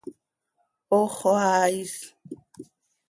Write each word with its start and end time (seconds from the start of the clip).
¡Ox 0.99 1.11
xoaa 1.17 1.53
is! 1.81 1.95